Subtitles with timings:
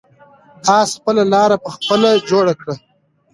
[0.77, 2.75] آس خپله لاره په خپله جوړه کړه.